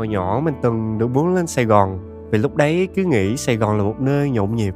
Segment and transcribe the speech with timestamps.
[0.00, 1.98] Hồi nhỏ mình từng được muốn lên Sài Gòn,
[2.30, 4.74] Vì lúc đấy cứ nghĩ Sài Gòn là một nơi nhộn nhịp,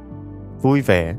[0.61, 1.15] Vui vẻ,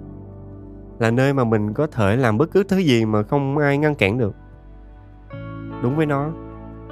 [0.99, 3.95] Là nơi mà mình có thể làm bất cứ thứ gì mà không ai ngăn
[3.95, 4.35] cản được.
[5.83, 6.31] Đúng với nó,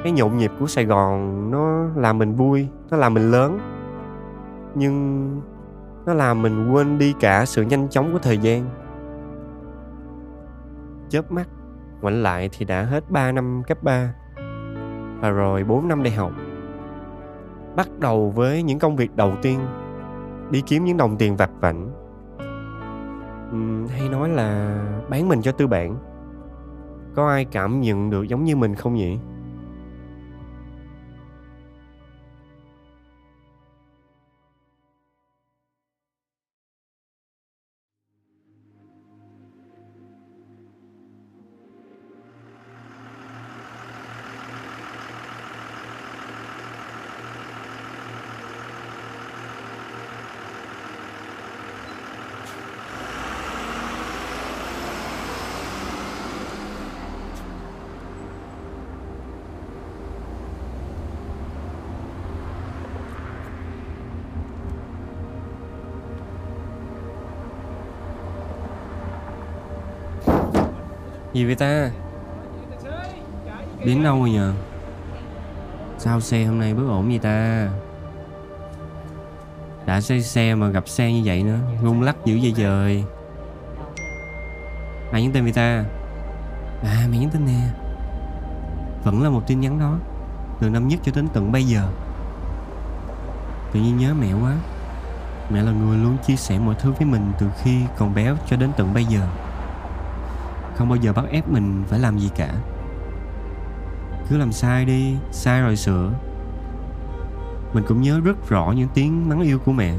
[0.03, 3.59] Cái nhộn nhịp của Sài Gòn Nó làm mình vui, Nó làm mình lớn,
[4.75, 5.29] Nhưng
[6.07, 8.65] Nó làm mình quên đi cả sự nhanh chóng của thời gian.
[11.09, 11.49] Chớp mắt,
[12.01, 14.15] Ngoảnh lại thì đã hết 3 năm cấp 3
[15.21, 16.33] Và rồi 4 năm đại học
[17.77, 19.61] bắt đầu với những công việc đầu tiên
[20.51, 21.91] đi kiếm những đồng tiền vặt vảnh.
[23.51, 25.97] Uhm, hay nói là bán mình cho tư bản.
[27.15, 29.19] Có ai cảm nhận được giống như mình không nhỉ?
[71.35, 71.91] Gì vậy ta?
[73.85, 74.53] Đến đâu rồi nhờ?
[75.99, 77.69] Sao xe hôm nay bất ổn vậy ta?
[79.87, 83.05] Đã xây xe mà gặp xe như vậy nữa, Rung lắc dữ vậy trời.
[85.13, 85.85] Ai nhắn tin vậy ta.
[86.83, 87.61] À mày nhắn tin nè.
[89.05, 89.99] Vẫn là một tin nhắn đó,
[90.61, 91.89] Từ năm nhất cho đến tận bây giờ.
[93.73, 94.57] Tự nhiên nhớ mẹ quá.
[95.51, 98.57] Mẹ là người luôn chia sẻ mọi thứ với mình Từ khi còn bé cho
[98.57, 99.29] đến tận bây giờ
[100.77, 102.55] không bao giờ bắt ép mình phải làm gì cả.
[104.29, 106.13] Cứ làm sai đi sai rồi sửa.
[107.73, 109.95] Mình cũng nhớ rất rõ những tiếng mắng yêu của mẹ.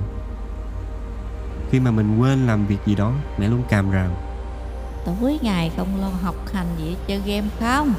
[1.69, 4.09] Khi mà mình quên làm việc gì đó mẹ luôn càm ràm
[5.05, 7.93] tối ngày không lo học hành gì chơi game không?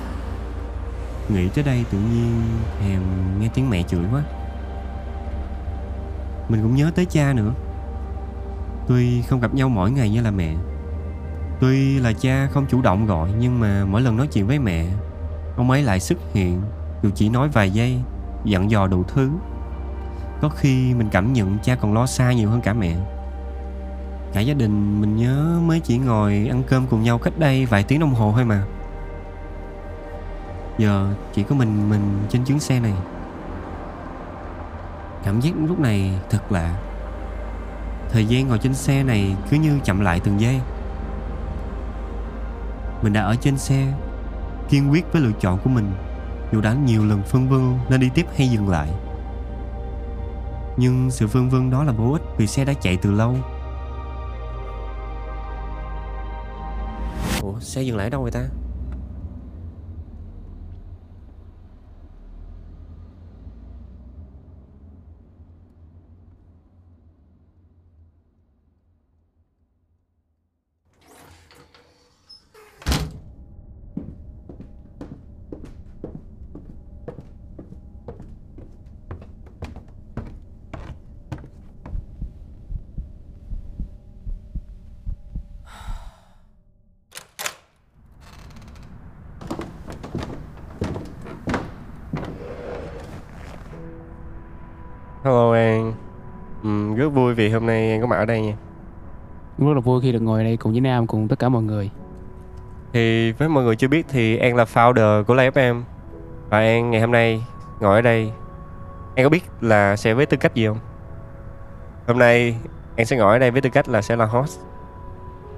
[1.28, 2.42] Nghĩ tới đây tự nhiên
[2.81, 3.03] thèm
[3.41, 4.22] nghe tiếng mẹ chửi quá.
[6.48, 7.53] Mình cũng nhớ tới cha nữa.
[8.88, 10.54] Tuy không gặp nhau mỗi ngày như là mẹ
[11.60, 14.86] Tuy là cha không chủ động gọi, nhưng mà mỗi lần nói chuyện với mẹ,
[15.56, 16.60] Ông ấy lại xuất hiện,
[17.02, 18.00] Dù chỉ nói vài giây,
[18.44, 19.30] Dặn dò đủ thứ.
[20.40, 22.96] Có khi mình cảm nhận cha còn lo xa nhiều hơn cả mẹ.
[24.32, 27.82] Cả gia đình mình nhớ mới chỉ ngồi ăn cơm cùng nhau cách đây vài
[27.82, 28.64] tiếng đồng hồ thôi mà.
[30.78, 32.92] Giờ chỉ có mình mình trên chuyến xe này.
[35.24, 36.74] Cảm giác lúc này thật lạ.
[38.10, 40.60] Thời gian ngồi trên xe này cứ như chậm lại từng giây
[43.02, 43.86] mình đã ở trên xe,
[44.68, 45.92] Kiên quyết với lựa chọn của mình.
[46.52, 48.88] Dù đã nhiều lần phân vân nên đi tiếp hay dừng lại.
[50.76, 53.36] Nhưng sự phân vân đó là vô ích Vì xe đã chạy từ lâu.
[57.42, 58.44] Ủa, xe dừng lại đâu vậy ta?
[97.06, 98.52] Rất vui vì hôm nay An có mặt ở đây nha.
[99.58, 101.90] Rất là vui khi được ngồi đây cùng với Nam cùng tất cả mọi người.
[102.92, 105.82] Thì với mọi người chưa biết thì An là founder của Live FM
[106.50, 107.42] Và An ngày hôm nay
[107.80, 108.32] ngồi ở đây.
[109.16, 110.78] An có biết là sẽ với tư cách gì không?
[112.06, 112.56] Hôm nay
[112.96, 114.60] An sẽ ngồi ở đây với tư cách là sẽ là host.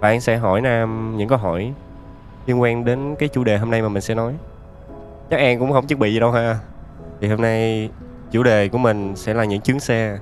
[0.00, 1.72] Và An sẽ hỏi Nam những câu hỏi
[2.46, 4.34] liên quan đến cái chủ đề hôm nay mà mình sẽ nói.
[5.30, 6.58] Chắc An cũng không chuẩn bị gì đâu ha.
[7.20, 7.90] Thì hôm nay
[8.30, 10.18] chủ đề của mình sẽ là những chuyến xe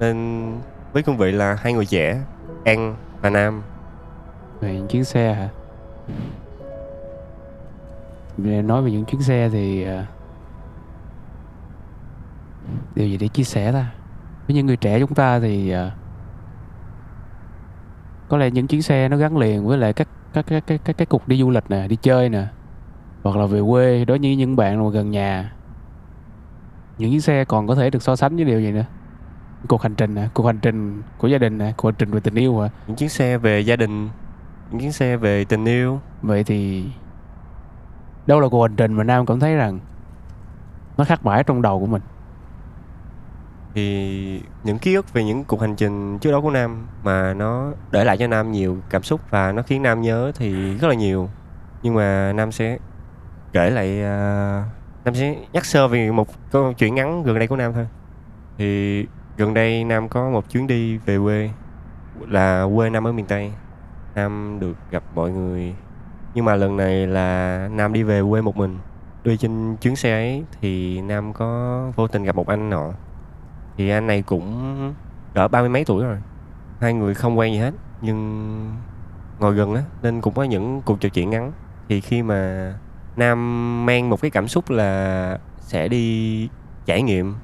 [0.00, 0.52] nên
[0.92, 2.20] với cương vị là hai người trẻ,
[2.64, 3.62] An và Nam.
[4.60, 5.48] Về những chuyến xe hả?
[8.36, 10.06] Để nói về những chuyến xe thì à,
[12.94, 13.92] điều gì để chia sẻ ta.
[14.46, 15.90] Với những người trẻ chúng ta thì à,
[18.28, 20.96] có lẽ những chuyến xe nó gắn liền với lại các các các các các
[20.98, 22.46] các cục đi du lịch nè, đi chơi nè,
[23.22, 24.04] hoặc là về quê.
[24.04, 25.52] Đối với những bạn mà gần nhà,
[26.98, 28.84] những chiếc xe còn có thể được so sánh với điều gì nữa?
[29.68, 32.60] Cuộc hành trình cuộc hành trình của gia đình cuộc hành trình về tình yêu
[32.60, 32.68] hả?
[32.86, 34.08] Những chiếc xe về gia đình
[34.70, 36.00] những chiếc xe về tình yêu.
[36.22, 36.84] Vậy thì
[38.26, 39.78] đâu là cuộc hành trình mà nam cảm thấy rằng
[40.96, 42.02] nó khắc mãi trong đầu của mình?
[43.74, 47.72] Thì những ký ức về những cuộc hành trình trước đó của Nam mà nó
[47.90, 50.94] để lại cho Nam nhiều cảm xúc và nó khiến Nam nhớ thì rất là
[50.94, 51.30] nhiều.
[51.82, 52.78] Nhưng mà Nam sẽ
[53.52, 57.56] kể lại uh, Nam sẽ nhắc sơ về một câu chuyện ngắn gần đây của
[57.56, 57.88] Nam thôi.
[58.58, 59.06] Thì
[59.38, 61.50] gần đây Nam có một chuyến đi về quê,
[62.28, 63.52] là quê Nam ở miền Tây.
[64.14, 65.74] Nam được gặp mọi người,
[66.34, 68.78] nhưng mà lần này là Nam đi về quê một mình.
[69.24, 72.90] Đi trên chuyến xe ấy thì Nam có vô tình gặp một anh nọ.
[73.76, 74.94] Thì anh này cũng
[75.34, 76.18] cỡ ba mươi mấy tuổi rồi.
[76.80, 78.76] Hai người không quen gì hết, nhưng
[79.38, 81.52] ngồi gần á, nên cũng có những cuộc trò chuyện ngắn.
[81.88, 82.72] Thì khi mà
[83.16, 86.48] Nam mang một cái cảm xúc là sẽ đi
[86.86, 87.34] trải nghiệm,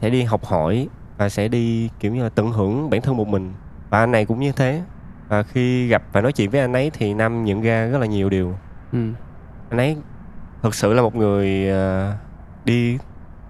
[0.00, 0.88] sẽ đi học hỏi
[1.22, 3.52] và sẽ đi kiểu như là tận hưởng bản thân một mình.
[3.90, 4.82] Và anh này cũng như thế.
[5.28, 8.06] Và khi gặp và nói chuyện với anh ấy thì Nam nhận ra rất là
[8.06, 8.54] nhiều điều.
[8.92, 8.98] Ừ.
[9.70, 9.96] anh ấy
[10.62, 12.14] thực sự là một người uh,
[12.64, 12.98] đi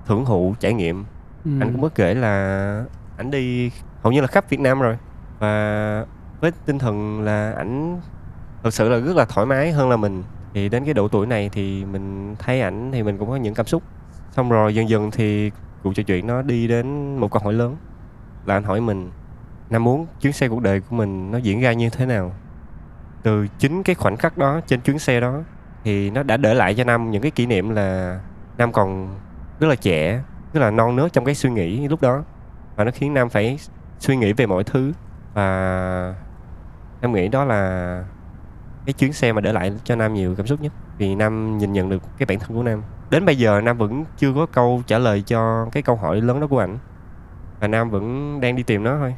[0.06, 1.04] thưởng thụ trải nghiệm.
[1.44, 1.50] Ừ.
[1.60, 2.84] anh cũng có kể là
[3.16, 3.70] ảnh đi
[4.02, 4.96] hầu như là khắp Việt Nam rồi.
[5.38, 6.06] Và
[6.40, 8.00] với tinh thần là ảnh
[8.62, 10.22] thực sự là rất là thoải mái hơn là mình.
[10.54, 13.54] Thì đến cái độ tuổi này thì mình thấy ảnh thì mình cũng có những
[13.54, 13.82] cảm xúc.
[14.30, 15.50] Xong rồi dần dần thì
[15.82, 17.76] cuộc trò chuyện nó đi đến một câu hỏi lớn.
[18.46, 19.11] Là anh hỏi mình,
[19.70, 22.32] Nam muốn chuyến xe cuộc đời của mình nó diễn ra như thế nào?
[23.23, 25.40] Từ chính cái khoảnh khắc đó, trên chuyến xe đó,
[25.84, 28.20] thì nó đã để lại cho Nam những cái kỷ niệm là
[28.58, 29.17] Nam còn
[29.61, 32.25] rất là trẻ, rất là non nớt trong cái suy nghĩ lúc đó.
[32.76, 33.58] Và nó khiến Nam phải
[33.99, 34.93] suy nghĩ về mọi thứ.
[35.34, 36.14] Và
[37.00, 38.05] Nam nghĩ đó là
[38.87, 40.73] cái chuyến xe mà để lại cho Nam nhiều cảm xúc nhất.
[40.99, 44.04] Vì Nam nhìn nhận được cái bản thân của Nam đến bây giờ Nam vẫn
[44.16, 46.78] chưa có câu trả lời cho cái câu hỏi lớn đó của ảnh.
[47.60, 49.14] Và Nam vẫn đang đi tìm nó thôi.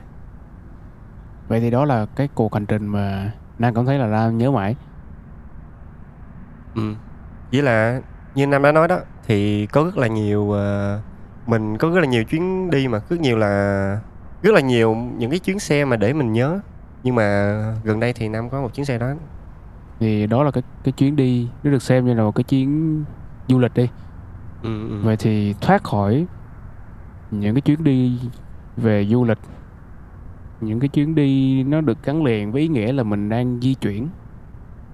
[1.48, 4.50] Vậy thì đó là cái cuộc hành trình mà Nam cảm thấy là Nam nhớ
[4.50, 4.76] mãi.
[6.74, 6.94] Ừ.
[7.50, 8.00] Chỉ là
[8.34, 11.00] như Nam đã nói đó thì có rất là nhiều ờ,
[11.46, 14.00] mình có rất là nhiều chuyến đi mà rất nhiều là
[14.42, 16.60] rất là nhiều những cái chuyến xe mà để mình nhớ.
[17.02, 19.14] Nhưng mà gần đây thì Nam có một chuyến xe đó.
[20.00, 23.04] Thì đó là cái cái chuyến đi nó được xem như là một cái chuyến
[23.48, 23.88] du lịch đi
[24.62, 25.00] ừ, ừ.
[25.02, 26.26] vậy thì thoát khỏi
[27.30, 28.18] những cái chuyến đi
[28.76, 29.38] về du lịch
[30.60, 33.74] những cái chuyến đi nó được gắn liền với ý nghĩa là mình đang di
[33.74, 34.08] chuyển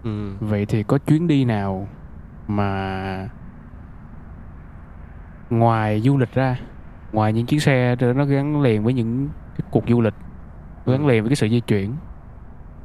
[0.04, 0.32] Ừ.
[0.40, 1.88] vậy thì có chuyến đi nào
[2.48, 3.28] mà
[5.50, 6.56] ngoài du lịch ra
[7.12, 10.14] ngoài những chuyến xe nó gắn liền với những cái cuộc du lịch
[10.86, 11.92] gắn liền với cái sự di chuyển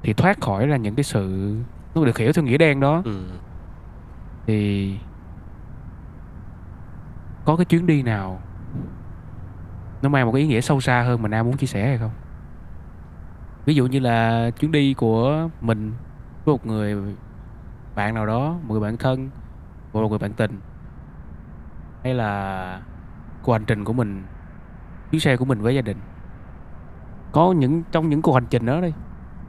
[0.03, 1.55] thì thoát khỏi là những cái sự
[1.95, 3.23] nó được hiểu theo nghĩa đen đó Ừ.
[4.47, 4.97] thì
[7.45, 8.39] có cái chuyến đi nào
[10.01, 11.97] nó mang một cái ý nghĩa sâu xa hơn mà Nam muốn chia sẻ hay
[11.97, 12.11] không?
[13.65, 15.93] Ví dụ như là chuyến đi của mình
[16.45, 17.15] với một người
[17.95, 19.29] bạn nào đó, một người bạn thân,
[19.93, 20.59] một người bạn tình
[22.03, 22.81] hay là
[23.43, 24.23] cuộc hành trình của mình,
[25.11, 25.97] chuyến xe của mình với gia đình.
[27.31, 28.93] Có những trong những cuộc hành trình đó đi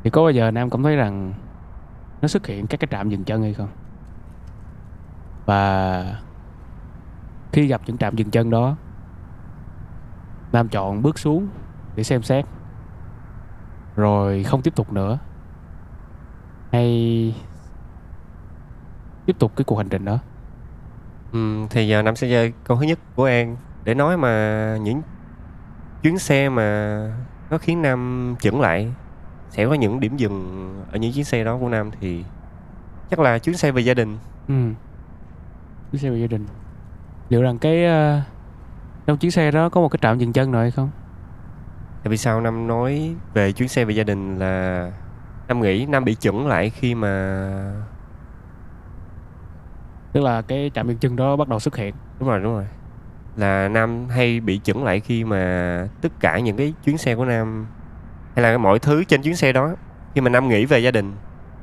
[0.05, 1.35] thì có bao giờ Nam cảm thấy rằng
[2.23, 3.69] nó xuất hiện các cái trạm dừng chân hay không?
[5.47, 6.21] Và
[7.57, 8.77] khi gặp những trạm dừng chân đó
[10.53, 11.49] Nam chọn bước xuống
[11.95, 12.45] để xem xét
[13.97, 15.19] Rồi không tiếp tục nữa
[16.73, 17.35] Hay
[19.27, 20.19] tiếp tục cái cuộc hành trình đó
[21.33, 25.03] Ừ, thì giờ Nam sẽ chơi câu thứ nhất của An để nói mà những
[26.03, 26.99] chuyến xe mà
[27.51, 28.93] nó khiến Nam chững lại
[29.51, 32.25] sẽ có những điểm dừng ở những chuyến xe đó của Nam thì
[33.11, 34.55] chắc là chuyến xe về gia đình ừ.
[35.93, 36.47] Chuyến xe về gia đình
[37.29, 38.21] Liệu rằng cái ờ,
[39.07, 40.91] Trong chuyến xe đó có một cái trạm dừng chân nào hay không?
[42.03, 44.93] Tại vì sao Nam nói về chuyến xe về gia đình là
[45.49, 47.73] Nam nghĩ Nam bị chững lại khi mà
[50.13, 51.95] Tức là cái trạm dừng chân đó bắt đầu xuất hiện.
[52.21, 52.67] Đúng rồi đúng rồi.
[53.37, 57.25] Là Nam hay bị chững lại khi mà tất cả những cái chuyến xe của
[57.25, 57.67] Nam
[58.35, 59.75] hay là mọi thứ trên chuyến xe đó
[60.15, 61.13] khi mà Nam nghĩ về gia đình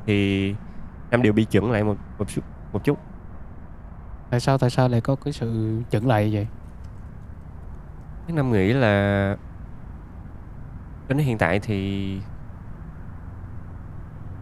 [0.05, 0.55] thì
[1.11, 2.41] Nam đều bị chững lại một một chút
[2.73, 2.97] một chút
[4.33, 6.47] Tại sao tại sao lại có cái sự chững lại vậy?
[8.27, 9.37] Thế Nam nghĩ là
[11.07, 12.19] đến hiện tại thì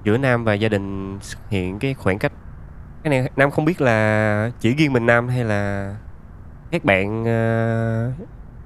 [0.04, 2.32] giữa Nam và gia đình xuất hiện cái khoảng cách
[3.04, 5.96] cái này Nam không biết là chỉ riêng mình Nam hay là
[6.72, 8.12] các bạn ờ,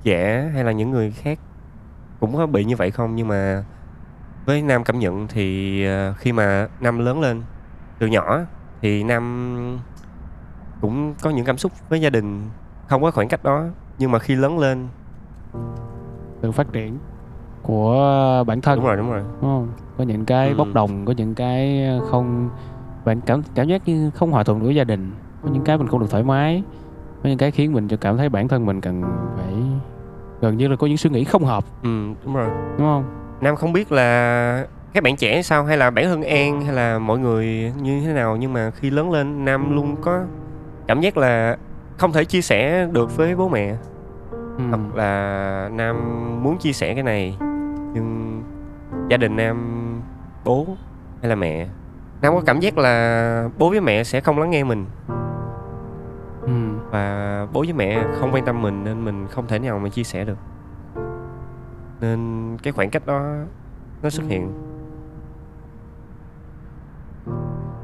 [0.03, 1.39] trẻ hay là những người khác
[2.19, 3.63] cũng có bị như vậy không nhưng mà
[4.45, 7.43] với Nam cảm nhận thì uh, khi mà Nam lớn lên
[7.99, 8.39] từ nhỏ
[8.81, 9.79] thì Nam
[10.81, 12.41] cũng có những cảm xúc với gia đình.
[12.87, 13.63] Không có khoảng cách đó
[13.99, 14.87] nhưng mà khi lớn lên
[16.41, 16.97] Sự phát triển
[17.61, 18.79] của bản thân.
[18.79, 19.21] Đúng rồi đúng rồi.
[19.21, 19.67] Đúng không?
[19.97, 20.55] có những cái Ừ.
[20.57, 22.49] bốc đồng có những cái không
[23.05, 25.11] bạn cảm cảm giác như không hòa thuận với gia đình.
[25.43, 26.63] Có những cái mình không được thoải mái.
[27.23, 29.03] Có những cái khiến mình cho cảm thấy bản thân mình cần
[29.35, 29.53] phải
[30.41, 31.63] gần như là có những suy nghĩ không hợp.
[31.83, 32.49] Ừ đúng rồi.
[32.77, 33.03] Đúng không?
[33.41, 36.99] Nam không biết là các bạn trẻ sao hay là bản thân an hay là
[36.99, 40.23] mọi người như thế nào nhưng mà khi lớn lên nam luôn có
[40.87, 41.57] cảm giác là
[41.97, 43.75] không thể chia sẻ được với bố mẹ
[44.57, 44.63] ừ.
[44.69, 45.95] hoặc là nam
[46.43, 47.37] muốn chia sẻ cái này
[47.93, 48.43] nhưng
[49.09, 49.81] gia đình nam
[50.45, 50.67] bố
[51.21, 51.67] hay là mẹ
[52.21, 54.85] nam có cảm giác là bố với mẹ sẽ không lắng nghe mình
[56.41, 56.51] Ừ.
[56.91, 60.03] và bố với mẹ không quan tâm mình nên mình không thể nào mà chia
[60.03, 60.37] sẻ được
[62.01, 62.19] nên
[62.63, 63.35] cái khoảng cách đó
[64.03, 64.51] nó xuất hiện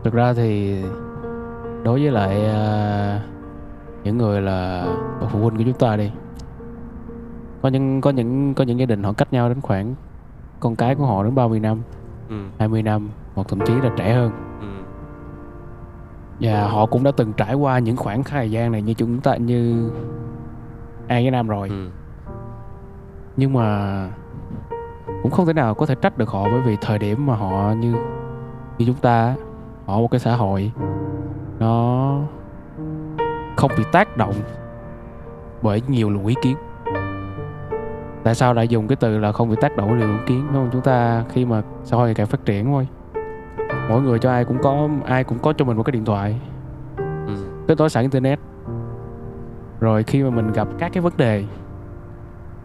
[0.03, 0.81] thực ra thì
[1.83, 3.19] đối với lại ờ,
[4.03, 4.85] những người là
[5.21, 6.11] bậc phụ huynh của chúng ta đi.
[7.61, 9.95] Có những có những có những gia đình họ cách nhau đến khoảng
[10.59, 11.81] con cái của họ đến 30 năm
[12.29, 12.35] ừ.
[12.59, 14.31] 20 năm hoặc thậm chí là trẻ hơn.
[14.61, 14.67] Ừ.
[16.39, 19.35] Và họ cũng đã từng trải qua những khoảng thời gian này như chúng ta
[19.35, 19.91] như
[21.07, 21.69] An với Nam rồi.
[21.69, 21.89] Ừ.
[23.37, 24.07] Nhưng mà
[25.23, 27.73] cũng không thể nào có thể trách được họ bởi vì thời điểm mà họ
[27.73, 27.95] như
[28.77, 29.35] như chúng ta
[29.85, 30.71] họ một cái xã hội
[31.61, 32.17] nó
[33.57, 34.33] không bị tác động
[35.61, 36.57] bởi nhiều luồng ý kiến.
[38.23, 40.43] Tại sao lại dùng cái từ là không bị tác động bởi luồng ý kiến?
[40.47, 40.69] Đúng không?
[40.71, 42.87] Chúng ta khi mà xã hội ngày càng phát triển thôi.
[43.89, 46.41] Mỗi người cho ai cũng có ai cũng có cho mình một cái điện thoại.
[47.27, 47.33] Ừ.
[47.67, 48.39] Kết nối sẵn internet.
[49.79, 51.45] Rồi khi mà mình gặp các cái vấn đề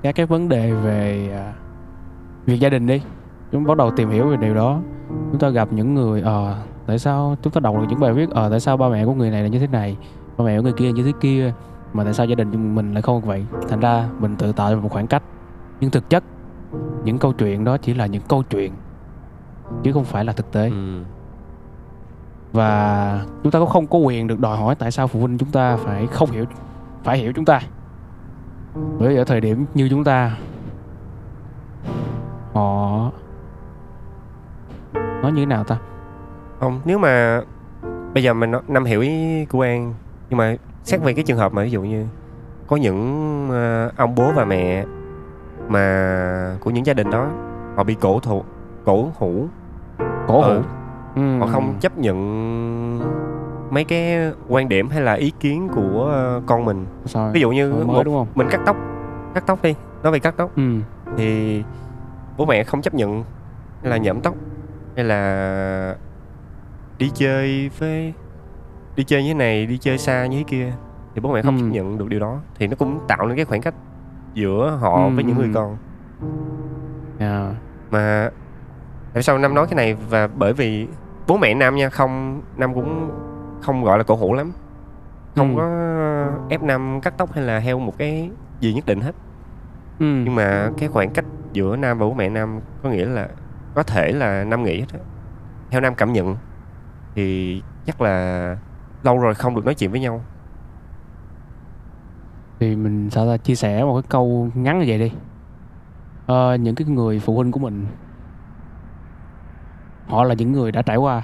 [0.02, 1.52] các cái vấn đề về à,
[2.46, 3.02] việc gia đình đi
[3.52, 4.80] chúng bắt đầu tìm hiểu về điều đó.
[5.08, 8.30] Chúng ta gặp những người ờ tại sao chúng ta đọc được những bài viết
[8.30, 9.96] ờ tại sao ba mẹ của người này là như thế này
[10.36, 11.52] ba mẹ của người kia là như thế kia
[11.92, 13.46] mà tại sao gia đình mình lại không vậy?
[13.68, 15.22] Thành ra mình tự tạo ra một khoảng cách.
[15.80, 16.24] Nhưng thực chất
[17.04, 18.72] những câu chuyện đó chỉ là những câu chuyện
[19.82, 20.70] chứ không phải là thực tế.
[20.70, 21.02] Ừ.
[22.52, 25.50] Và chúng ta cũng không có quyền được đòi hỏi tại sao phụ huynh chúng
[25.50, 26.44] ta phải không hiểu
[27.04, 27.60] phải hiểu chúng ta.
[28.98, 30.36] Bởi vì ở thời điểm như chúng ta
[32.52, 33.10] họ
[34.94, 35.78] nói như thế nào ta
[36.60, 37.42] không nếu mà
[38.14, 39.94] bây giờ mình năm hiểu ý của an
[40.30, 42.06] nhưng mà xét về cái trường hợp mà ví dụ như
[42.66, 44.84] có những ờ, ông bố và mẹ
[45.68, 47.28] mà của những gia đình đó
[47.76, 48.42] họ bị cổ thụ
[48.84, 49.46] cổ hủ.
[50.26, 50.54] Cổ Ừ.
[50.54, 50.62] hủ
[51.14, 51.38] ừ.
[51.38, 52.16] họ không chấp nhận
[53.70, 56.86] mấy cái quan điểm hay là ý kiến của ờ, con mình.
[57.04, 57.30] Sao?
[57.34, 58.26] Ví dụ như mới một đúng không?
[58.34, 58.76] mình cắt tóc
[59.34, 60.50] cắt tóc đi nói về cắt tóc.
[60.56, 60.62] Ừ.
[61.16, 61.62] Thì
[62.36, 63.24] bố mẹ không chấp nhận
[63.82, 64.34] hay là nhuộm tóc
[64.96, 65.96] hay là
[66.98, 68.12] đi chơi với
[68.96, 70.72] đi chơi như thế này đi chơi xa như thế kia
[71.14, 71.60] thì bố mẹ không Ừ.
[71.62, 73.74] chấp nhận được điều đó thì nó cũng tạo nên cái khoảng cách
[74.34, 75.52] giữa họ Ừ, với những người ừ.
[75.54, 75.76] con
[77.18, 77.54] à,
[77.90, 78.30] mà
[79.12, 80.88] tại sao năm nói cái này và bởi vì
[81.28, 83.10] bố mẹ nam nha không nam cũng
[83.60, 84.52] không gọi là cổ hủ lắm
[85.36, 85.60] không Ừ.
[85.60, 85.66] có
[86.48, 89.12] ép nam cắt tóc hay là theo một cái gì nhất định hết
[89.98, 90.04] ừ.
[90.24, 93.28] nhưng mà cái khoảng cách giữa nam và bố mẹ nam có nghĩa là
[93.74, 94.98] có thể là nam nghĩ hết á
[95.70, 96.36] theo nam cảm nhận
[97.16, 98.56] thì chắc là
[99.02, 100.20] lâu rồi không được nói chuyện với nhau.
[102.60, 105.12] Thì mình sẽ chia sẻ một cái câu ngắn như vậy đi.
[106.26, 107.86] Ờ, những cái người phụ huynh của mình
[110.06, 111.22] họ là những người đã trải qua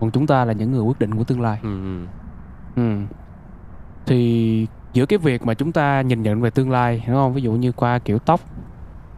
[0.00, 1.58] còn chúng ta là những người quyết định của tương lai.
[1.62, 2.06] Ừ ừ.
[2.76, 3.00] Ừ.
[4.06, 7.32] thì giữa cái việc mà chúng ta nhìn nhận về tương lai đúng không?
[7.32, 8.40] Ví dụ như qua kiểu tóc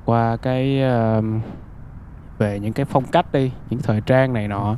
[0.05, 1.23] qua cái ờ,
[2.39, 4.77] về những cái phong cách đi những thời trang này nọ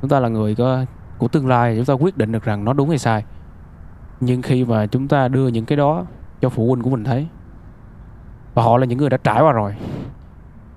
[0.00, 0.84] chúng ta là người có,
[1.18, 3.24] của tương lai, chúng ta quyết định được rằng nó đúng hay sai.
[4.20, 6.04] Nhưng khi mà chúng ta đưa những cái đó
[6.40, 7.26] cho phụ huynh của mình thấy,
[8.54, 9.74] và họ là những người đã trải qua rồi,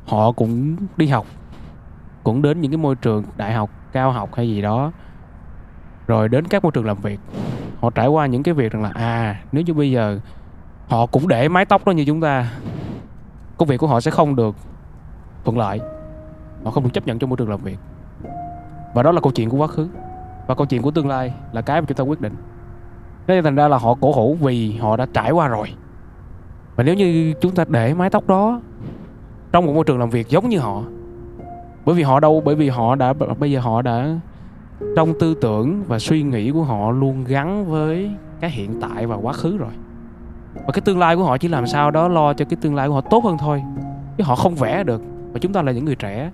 [0.06, 1.26] họ cũng đi học,
[2.24, 4.92] cũng đến những cái môi trường đại học, cao học hay gì đó,
[6.08, 7.20] rồi đến các môi trường làm việc,
[7.82, 10.20] họ trải qua những cái việc rằng là à nếu như bây giờ
[10.88, 12.52] họ cũng để mái tóc đó như chúng ta,
[13.58, 14.56] công việc của họ sẽ không được
[15.44, 15.80] thuận lợi.
[16.64, 17.78] Họ không được chấp nhận trong môi trường làm việc
[18.93, 19.88] và đó là câu chuyện của quá khứ.
[20.48, 22.34] Và câu chuyện của tương lai là cái mà chúng ta quyết định.
[23.27, 25.74] Thế nên thành ra là họ cổ hủ vì họ đã trải qua rồi.
[26.75, 28.62] Và nếu như chúng ta để mái tóc đó
[29.51, 30.81] trong một môi trường làm việc giống như họ,
[31.86, 34.15] bởi vì họ đâu, bởi vì họ đã, bây giờ họ đã
[34.96, 39.15] trong tư tưởng và suy nghĩ của họ luôn gắn với cái hiện tại và
[39.15, 39.72] quá khứ rồi.
[40.53, 42.88] Và cái tương lai của họ chỉ làm sao đó lo cho cái tương lai
[42.88, 43.63] của họ tốt hơn thôi.
[44.17, 45.01] Chứ họ không vẽ được.
[45.34, 46.31] Và chúng ta là những người trẻ.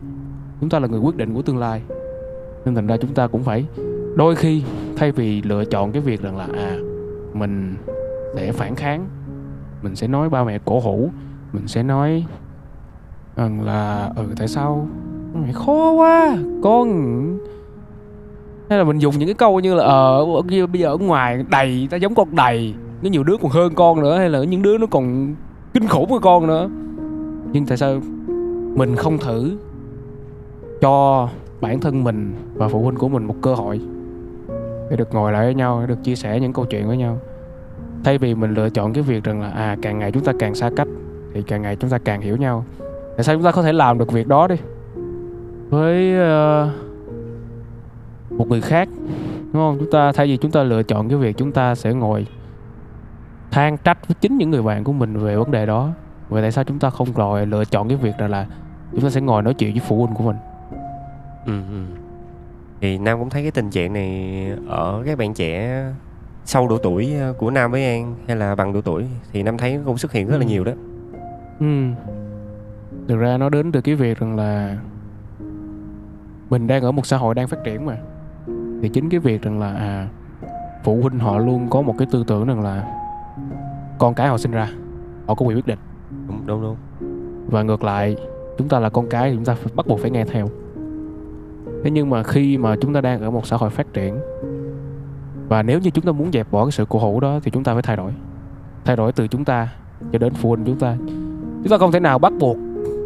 [0.62, 1.82] Chúng ta là người quyết định của tương lai
[2.66, 3.66] nên thành ra chúng ta cũng phải
[4.16, 4.64] đôi khi
[4.96, 6.78] thay vì lựa chọn cái việc rằng là à
[7.34, 7.76] mình
[8.36, 9.08] sẽ phản kháng,
[9.82, 11.10] mình sẽ nói ba mẹ cổ hủ,
[11.54, 12.26] mình sẽ nói
[13.36, 14.88] rằng là ừ tại sao
[15.44, 16.88] mẹ khó quá, con.
[18.70, 20.98] Hay là mình dùng những cái câu như là ờ ở kia bây giờ ở
[20.98, 24.44] ngoài đầy, ta giống con đầy có nhiều đứa còn hơn con nữa, hay là
[24.44, 25.36] những đứa nó còn
[25.74, 26.70] kinh khủng hơn con nữa.
[27.52, 28.00] Nhưng tại sao
[28.76, 29.58] mình không thử
[30.82, 31.28] cho
[31.66, 33.82] bản thân mình và phụ huynh của mình một cơ hội
[34.90, 37.18] để được ngồi lại với nhau để được chia sẻ những câu chuyện với nhau.
[38.04, 40.56] Thay vì mình lựa chọn cái việc rằng là à càng ngày chúng ta càng
[40.56, 40.88] xa cách
[41.34, 42.66] thì càng ngày chúng ta càng hiểu nhau.
[43.16, 44.56] Tại sao chúng ta có thể làm được việc đó đi?
[45.70, 46.70] Với uh,
[48.32, 48.90] một người khác
[49.54, 49.78] đúng không?
[49.80, 52.28] Chúng ta thay vì chúng ta lựa chọn cái việc chúng ta sẽ ngồi
[53.52, 55.90] than trách với chính những người bạn của mình về vấn đề đó
[56.30, 58.46] vậy tại sao chúng ta không gọi lựa chọn cái việc là là
[58.92, 60.36] chúng ta sẽ ngồi nói chuyện với phụ huynh của mình?
[61.46, 61.84] Ừ, ừ.
[62.82, 65.84] thì nam cũng thấy cái tình trạng này ở các bạn trẻ
[66.46, 69.58] sau độ tuổi ờ, của nam với an hay là bằng độ tuổi thì nam
[69.58, 70.48] thấy cũng xuất hiện rất là Ừ.
[70.50, 70.72] nhiều đó.
[71.60, 71.66] Ừ.
[73.08, 74.78] Thực ra nó đến từ cái việc rằng là
[76.50, 77.98] mình đang ở một xã hội đang phát triển mà.
[78.82, 80.08] Thì chính cái việc rằng là à
[80.84, 83.02] phụ huynh họ luôn có một cái tư tưởng rằng là
[83.98, 84.70] con cái họ sinh ra
[85.28, 85.80] họ có quyền quyết định.
[86.28, 86.76] Đúng đúng đúng.
[87.52, 88.16] Và ngược lại
[88.58, 90.50] chúng ta là con cái thì chúng ta phải bắt buộc phải nghe theo
[91.84, 94.16] thế nhưng mà khi mà chúng ta đang ở một xã hội phát triển
[95.48, 97.64] và nếu như chúng ta muốn dẹp bỏ cái sự cổ hủ đó thì chúng
[97.64, 98.12] ta phải thay đổi.
[98.86, 99.68] Thay đổi từ chúng ta
[100.12, 100.96] cho đến phụ huynh chúng ta.
[101.64, 102.58] Chúng ta không thể nào bắt buộc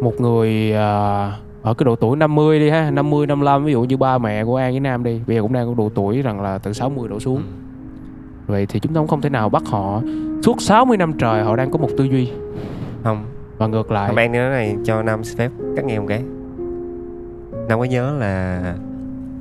[0.02, 3.96] một người à, ở cái độ tuổi 50 đi ha 50 55 ví dụ như
[3.96, 6.40] ba mẹ của An với Nam đi bây giờ cũng đang có độ tuổi rằng
[6.40, 7.36] là từ 60 đổ xuống.
[7.36, 7.42] Ừ.
[8.46, 10.02] vậy thì chúng ta cũng không thể nào bắt họ
[10.42, 12.30] suốt 60 năm trời họ đang có một tư duy.
[13.04, 13.24] Không.
[13.58, 14.08] Và ngược lại.
[14.08, 16.22] Hôm An nói này cho Nam phép cắt nghe một cái
[17.70, 18.74] Nam có nhớ là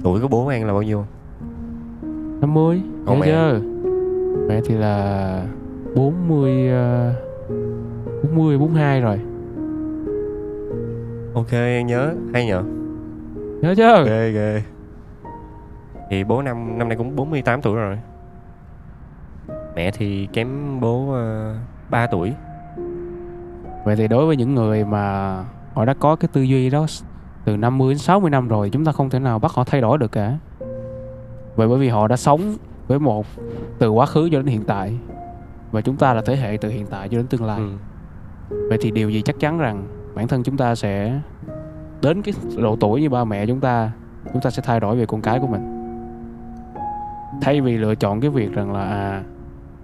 [0.03, 1.05] tuổi của bố An là bao nhiêu?
[2.41, 3.27] 50 Còn nhớ mẹ?
[3.27, 3.59] chưa?
[4.47, 5.43] Mẹ thì là
[5.95, 7.13] 40 ờ,
[8.23, 9.19] 40 42 rồi.
[11.33, 12.63] Ok An nhớ hay nhở
[13.61, 14.05] nhớ chưa?
[14.05, 14.63] Ghê ghê
[16.09, 17.99] Thì bố năm năm nay cũng 48 tuổi rồi.
[19.75, 21.55] Mẹ thì kém bố uh,
[21.89, 22.33] 3 tuổi.
[23.85, 25.35] Vậy thì đối với những người mà
[25.73, 26.85] họ đã có cái tư duy đó
[27.49, 29.97] từ 50 đến 60 năm rồi chúng ta không thể nào bắt họ thay đổi
[29.97, 30.37] được cả.
[31.55, 32.55] Vậy bởi vì họ đã sống
[32.87, 33.25] với một
[33.79, 34.97] từ quá khứ cho đến hiện tại
[35.71, 37.59] và chúng ta là thế hệ từ hiện tại cho đến tương lai.
[37.59, 38.67] Ừ.
[38.69, 41.19] vậy thì điều gì chắc chắn rằng bản thân chúng ta sẽ
[42.01, 43.91] đến cái độ tuổi như ba mẹ chúng ta
[44.33, 45.89] chúng ta sẽ thay đổi về con cái của mình?
[47.41, 49.23] Thay vì lựa chọn cái việc rằng là à,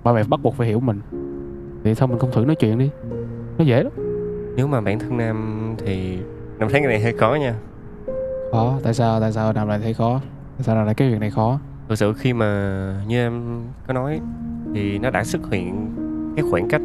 [0.04, 1.02] ba mẹ bắt buộc phải hiểu mình
[1.84, 2.90] thì thôi mình không thử nói chuyện đi.
[3.58, 3.94] Nó dễ lắm.
[4.56, 6.20] Nếu mà bản thân Nam thì
[6.60, 7.56] Nam thấy cái này hơi khó nha.
[8.52, 10.22] Khó tại sao tại sao làm lại thấy khó?
[10.58, 11.60] Tại sao làm lại cái việc này khó?
[11.90, 14.22] Thực sự khi mà như em có nói
[14.74, 15.96] Thì nó đã xuất hiện
[16.36, 16.82] cái khoảng cách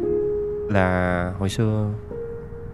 [0.69, 1.89] là hồi xưa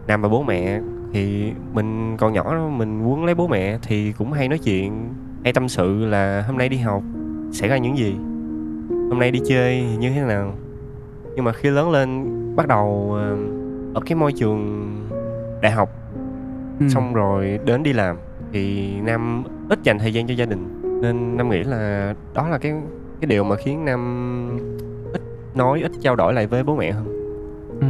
[0.07, 0.81] Nam và bố mẹ
[1.13, 5.13] thì mình còn nhỏ đó, mình muốn lấy bố mẹ thì cũng hay nói chuyện
[5.43, 7.03] hay tâm sự là hôm nay đi học
[7.51, 8.15] xảy ra những gì
[9.09, 10.53] hôm nay đi chơi như thế nào.
[11.35, 13.37] Nhưng mà khi lớn lên bắt đầu ờ,
[13.93, 14.87] ở cái môi trường
[15.61, 15.89] đại học
[16.79, 16.89] ừ.
[16.89, 18.17] xong rồi đến đi làm
[18.51, 22.57] thì nam ít dành thời gian cho gia đình nên nam nghĩ là đó là
[22.57, 22.73] cái
[23.21, 24.59] cái điều mà khiến nam
[25.13, 25.21] ít
[25.55, 27.05] nói ít trao đổi lại với bố mẹ hơn
[27.81, 27.87] ừ.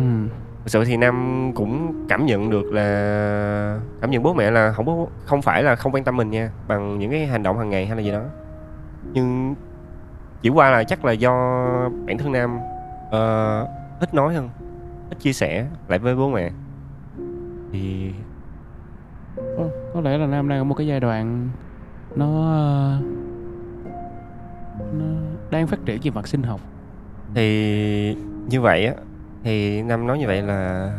[0.64, 4.86] thực sự thì nam cũng cảm nhận được là cảm nhận bố mẹ là không
[4.86, 7.70] có không phải là không quan tâm mình nha bằng những cái hành động hàng
[7.70, 8.24] ngày hay là gì đó
[9.14, 9.56] nhưng
[10.42, 11.34] chỉ qua là chắc là do
[12.06, 12.60] bản thân nam
[13.12, 13.68] ờ,
[14.00, 14.50] ít nói hơn
[15.10, 16.52] ít chia sẻ lại với bố mẹ
[17.72, 18.12] thì
[19.58, 21.50] có, có lẽ là nam đang ở một cái giai đoạn
[22.16, 22.28] nó
[24.94, 25.06] nó
[25.52, 26.62] đang phát triển về mặt sinh học.
[27.36, 28.18] Thì
[28.50, 28.94] như vậy á
[29.44, 30.92] thì nam nói như vậy là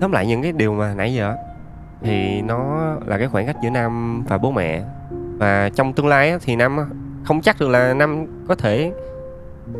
[0.00, 1.34] tóm lại những cái điều mà nãy giờ
[2.02, 4.82] thì nó là cái khoảng cách giữa nam và bố mẹ.
[5.38, 6.76] Và trong tương lai á, thì nam
[7.24, 8.92] không chắc được là nam có thể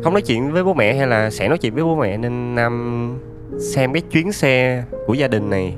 [0.03, 2.55] không nói chuyện với bố mẹ hay là sẽ nói chuyện với bố mẹ nên
[2.55, 3.17] nam
[3.75, 5.75] xem cái chuyến xe của gia đình này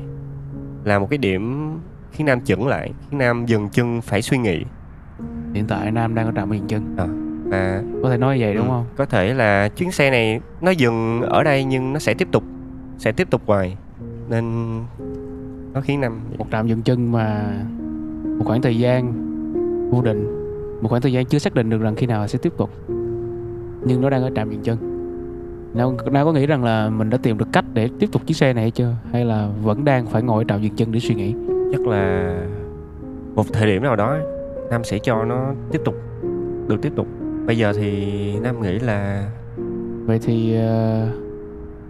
[0.83, 1.71] là một cái điểm
[2.11, 4.63] khiến nam chững lại khiến nam dừng chân phải suy nghĩ.
[5.53, 6.95] Hiện tại nam đang ở trạm dừng chân
[7.49, 8.85] và có thể nói vậy đúng Ừ, không?
[8.95, 12.43] Có thể là chuyến xe này nó dừng ở đây nhưng nó sẽ tiếp tục
[12.97, 13.77] sẽ tiếp tục hoài.
[14.29, 14.45] Nên
[15.73, 17.53] nó khiến năm một trạm dừng chân mà
[18.39, 19.13] một khoảng thời gian
[19.91, 20.39] vô định
[20.81, 22.69] một khoảng thời gian chưa xác định được rằng khi nào sẽ tiếp tục.
[23.85, 24.92] Nhưng nó đang ở trạm dừng chân
[25.73, 28.37] nào, nào có nghĩ rằng là mình đã tìm được cách để tiếp tục chiếc
[28.37, 28.95] xe này hay chưa?
[29.11, 31.35] Hay là vẫn đang phải ngồi trạm dừng chân để suy nghĩ?
[31.71, 32.35] Chắc là
[33.35, 34.17] một thời điểm nào đó
[34.69, 35.95] Nam sẽ cho nó tiếp tục
[36.67, 37.07] được tiếp tục.
[37.45, 39.29] Bây giờ thì Nam nghĩ là
[40.05, 41.07] vậy thì ờ,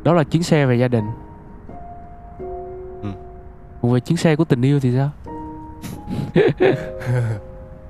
[0.04, 1.06] đó là chuyến xe về gia đình.
[3.02, 3.10] Ừ.
[3.82, 5.10] còn về chuyến xe của tình yêu thì sao?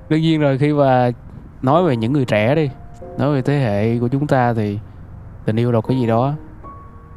[0.08, 1.10] Đương nhiên rồi khi mà
[1.62, 2.70] nói về những người trẻ đi
[3.18, 4.78] nói về thế hệ của chúng ta thì
[5.44, 6.34] tình yêu là cái gì đó.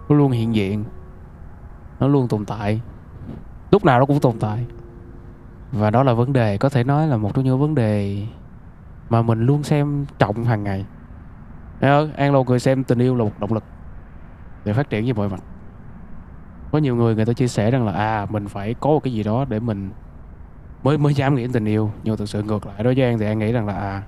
[0.09, 0.83] Nó luôn hiện diện.
[1.99, 2.81] Nó luôn tồn tại.
[3.71, 4.65] Lúc nào nó cũng tồn tại.
[5.71, 8.25] Và đó là vấn đề, có thể nói là một trong những vấn đề
[9.09, 10.85] mà mình luôn xem trọng hàng ngày.
[12.15, 13.63] An lâu người xem tình yêu là một động lực
[14.65, 15.39] để phát triển như mọi mặt.
[16.71, 19.13] Có nhiều người người ta chia sẻ rằng là à mình phải có một cái
[19.13, 19.89] gì đó để mình
[20.83, 21.91] mới mới dám nghĩ đến tình yêu.
[22.03, 24.03] Nhưng mà thực sự ngược lại đối với An thì An nghĩ rằng là à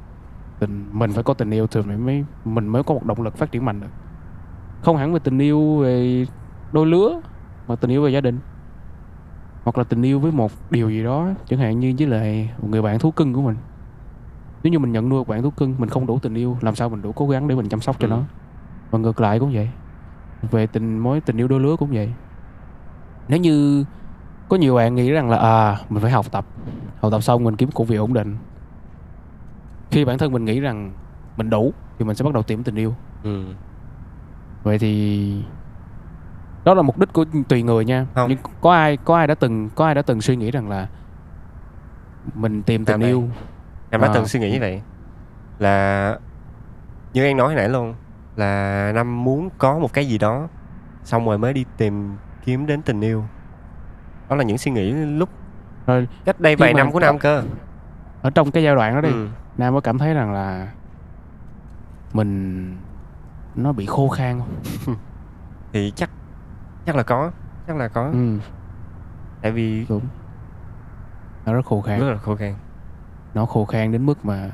[0.59, 3.37] tình, mình phải có tình yêu thì mình mới mình mới có một động lực
[3.37, 3.87] phát triển mạnh được
[4.81, 6.25] không hẳn về tình yêu về
[6.71, 7.21] đôi lứa
[7.67, 8.39] mà tình yêu về gia đình.
[9.63, 12.67] Hoặc là tình yêu với một điều gì đó chẳng hạn như với lại một
[12.71, 13.55] người bạn thú cưng của mình.
[14.63, 16.75] Nếu như mình nhận nuôi một bạn thú cưng mình không đủ tình yêu làm
[16.75, 18.09] sao mình đủ cố gắng để mình chăm sóc cho Ừ.
[18.11, 18.19] nó?
[18.91, 19.69] Và ngược lại cũng vậy.
[20.51, 22.13] Về tình mối tình yêu đôi lứa cũng vậy.
[23.27, 23.85] Nếu như
[24.49, 26.45] có nhiều bạn nghĩ rằng là à mình phải học tập.
[27.01, 28.35] Học tập xong mình kiếm công việc ổn định.
[29.91, 30.91] Khi bản thân mình nghĩ rằng
[31.37, 32.93] mình đủ thì mình sẽ bắt đầu tìm tình yêu.
[33.23, 33.43] Ừ.
[34.63, 35.43] vậy thì
[36.65, 38.29] đó là mục đích của tùy người nha Không.
[38.29, 40.87] nhưng có ai có ai đã từng có ai đã từng suy nghĩ rằng là
[42.33, 43.23] mình tìm tình yêu
[43.89, 44.11] em đã À.
[44.13, 44.81] từng suy nghĩ như vậy
[45.59, 46.17] là
[47.13, 47.93] như em nói hồi nãy luôn
[48.35, 50.47] là năm muốn có một cái gì đó
[51.03, 53.23] xong rồi mới đi tìm kiếm đến tình yêu
[54.29, 55.29] đó là những suy nghĩ lúc
[55.87, 57.43] Rồi, cách đây vài năm của nam cơ
[58.21, 59.27] ở trong cái giai đoạn đó đi ừ.
[59.57, 60.67] nam có cảm thấy rằng là
[62.13, 62.75] mình
[63.55, 64.95] nó bị khô khan không?
[65.73, 66.09] Thì chắc
[66.85, 67.31] chắc là có
[67.67, 68.09] chắc là có.
[68.13, 68.37] Ừ.
[69.41, 70.01] Tại vì đúng.
[71.45, 71.99] Nó rất khô khan.
[71.99, 72.53] Rất là khô khan.
[73.33, 74.51] Nó khô khan đến mức mà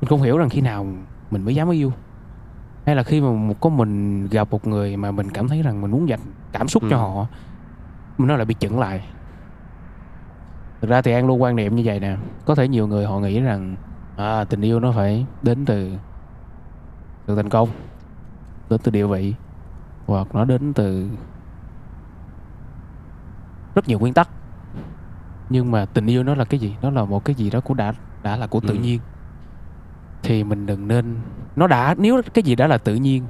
[0.00, 0.86] mình không hiểu rằng khi nào
[1.30, 1.92] mình mới dám yêu.
[2.86, 5.80] Hay là khi mà một có mình gặp một người mà mình cảm thấy rằng
[5.80, 6.20] mình muốn dành
[6.52, 7.00] cảm xúc cho Ừ.
[7.00, 7.26] họ
[8.18, 9.04] mình nó lại bị chững lại.
[10.80, 12.16] Thực ra thì an luôn quan niệm như vậy nè.
[12.44, 13.76] Có thể nhiều người họ nghĩ rằng
[14.16, 15.96] à, tình yêu nó phải đến từ
[17.26, 17.68] từ thành công
[18.70, 19.34] đến từ địa vị
[20.06, 21.08] hoặc nó đến từ
[23.74, 24.28] rất nhiều nguyên tắc.
[25.50, 26.76] Nhưng mà tình yêu nó là cái gì?
[26.82, 28.80] Nó là một cái gì đó của đã đã là của tự Ừ.
[28.80, 29.00] nhiên.
[30.22, 31.16] Thì mình đừng nên
[31.56, 33.22] nó đã nếu cái gì đã là tự nhiên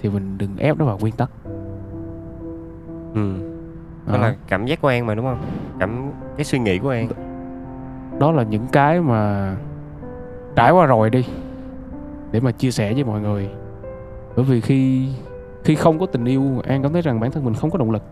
[0.00, 1.30] thì mình đừng ép nó vào nguyên tắc.
[3.14, 3.34] Ừ.
[4.06, 4.18] đó Đó.
[4.18, 5.42] là cảm giác của an mà đúng không?
[5.80, 7.08] Cảm cái suy nghĩ của an.
[8.18, 9.54] Đó là những cái mà
[10.56, 11.24] trải qua rồi đi
[12.32, 13.50] để mà chia sẻ với mọi người
[14.36, 15.08] bởi vì khi
[15.64, 17.90] khi không có tình yêu an cảm thấy rằng bản thân mình không có động
[17.90, 18.02] lực.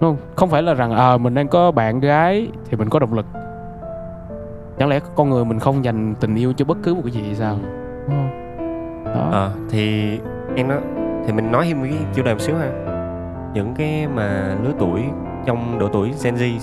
[0.00, 0.16] không?
[0.36, 3.26] Không phải là rằng à mình đang có bạn gái thì mình có động lực.
[4.78, 7.34] Chẳng lẽ con người mình không dành tình yêu cho bất cứ một cái gì
[7.34, 7.58] sao?
[8.08, 8.30] Đúng không?
[9.04, 9.28] Đó.
[9.32, 10.18] Ờ thì
[10.56, 10.80] em nói
[11.26, 12.70] thì mình nói thêm cái chủ đề một xíu ha.
[13.54, 15.02] Những cái mà lứa tuổi
[15.46, 16.58] trong độ tuổi Gen Z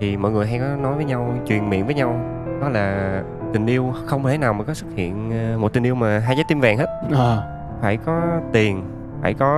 [0.00, 2.20] thì mọi người hay có nói với nhau truyền miệng với nhau
[2.60, 5.94] đó là tình yêu không thể nào mà có xuất hiện ờ, một tình yêu
[5.94, 6.86] mà hai trái tim vàng hết.
[7.12, 7.51] À,
[7.82, 8.82] phải có tiền
[9.22, 9.48] phải có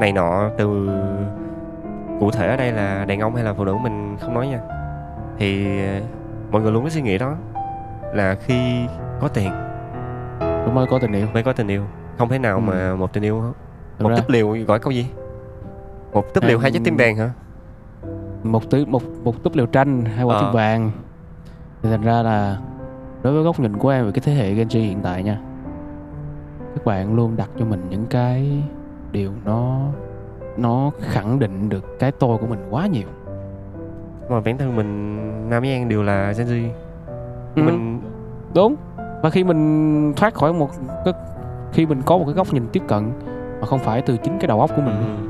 [0.00, 0.88] này nọ từ
[2.20, 4.60] cụ thể ở đây là đàn ông hay là phụ nữ mình không nói nha.
[5.38, 6.00] Thì ờ,
[6.50, 7.34] mọi người luôn có suy nghĩ đó
[8.14, 8.86] là khi
[9.20, 9.50] có tiền.
[10.64, 11.26] Cũng mới có tình yêu.
[11.34, 11.82] Mới có tình yêu
[12.18, 12.60] không thể nào Ừ.
[12.60, 13.42] mà một tình yêu
[13.98, 15.06] Thực một ra- túp liều gọi câu gì?
[16.12, 17.30] Một túp À, liều hai trái tim vàng hả?
[18.42, 20.40] Một tứ một một túp liều tranh hai quả Ờ.
[20.42, 20.90] tim vàng.
[21.82, 22.56] Thì thành ra là
[23.22, 25.38] đối với góc nhìn của em về cái thế hệ Gen Z hiện tại nha
[26.78, 28.62] các bạn luôn đặt cho mình những cái
[29.12, 29.78] điều nó
[30.56, 33.08] nó khẳng định được cái tôi của mình quá nhiều.
[34.30, 35.16] Mà bản thân mình
[35.50, 36.68] nam với an đều là Gen Z.
[37.54, 37.62] Ừ.
[37.62, 38.00] mình
[38.54, 38.76] đúng.
[39.22, 40.70] Và khi mình thoát khỏi một
[41.04, 41.14] cái
[41.72, 43.10] khi mình có một cái góc nhìn tiếp cận
[43.60, 44.94] mà không phải từ chính cái đầu óc của mình.
[44.94, 45.28] Ừ.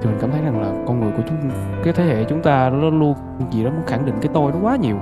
[0.00, 1.50] thì mình cảm thấy rằng là con người của chúng
[1.84, 3.14] cái thế hệ chúng ta nó luôn
[3.50, 4.96] gì đó muốn khẳng định cái tôi nó quá nhiều.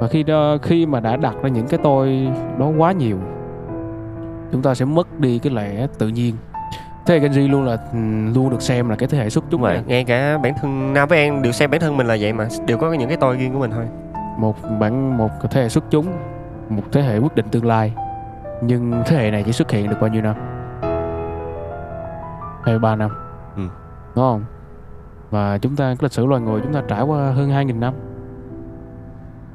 [0.00, 3.18] Và khi đó, khi mà đã đặt ra những cái tôi đó quá nhiều
[4.54, 6.36] chúng ta sẽ mất đi cái lẽ tự nhiên.
[7.06, 9.44] Thế hệ Gen Z luôn là ừm, luôn được xem là cái thế hệ xuất
[9.50, 9.82] chúng vậy nè.
[9.86, 12.48] ngay cả bản thân nam với an đều xem bản thân mình là vậy mà
[12.66, 13.86] đều có những cái tôi riêng của mình thôi.
[14.38, 16.06] Một bản một thế hệ xuất chúng
[16.68, 17.92] một thế hệ quyết định tương lai.
[18.62, 20.34] Nhưng thế hệ này chỉ xuất hiện được bao nhiêu năm?
[22.64, 23.10] 23 năm.
[23.56, 23.62] Ừ.
[24.14, 24.44] đúng không?
[25.30, 27.94] Và chúng ta cái lịch sử loài người chúng ta trải qua hơn 2.000 năm.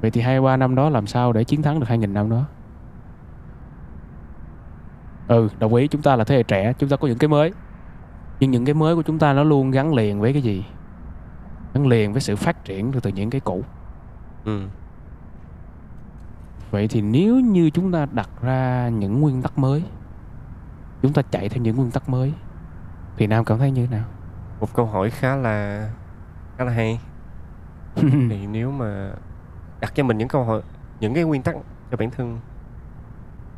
[0.01, 2.45] Vậy thì 23 năm đó làm sao để chiến thắng được 2.000 năm đó
[5.29, 7.53] ừ đồng ý chúng ta là thế hệ trẻ chúng ta có những cái mới
[8.39, 10.65] nhưng những cái mới của chúng ta nó luôn gắn liền với cái gì
[11.73, 13.63] gắn liền với sự phát triển từ những cái cũ
[14.45, 14.61] ừ.
[16.71, 19.83] Vậy thì nếu như chúng ta đặt ra những nguyên tắc mới
[21.01, 22.33] Chúng ta chạy theo những nguyên tắc mới
[23.17, 24.05] Thì Nam cảm thấy như thế nào?
[24.59, 25.89] một câu hỏi khá là
[26.57, 26.99] khá là hay
[28.29, 29.11] thì nếu mà
[29.79, 30.61] đặt cho mình những câu hỏi
[30.99, 31.55] những cái nguyên tắc
[31.91, 32.39] cho bản thân